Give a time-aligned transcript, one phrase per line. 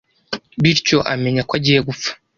[0.61, 2.09] bityo amenya ko agiye gupfa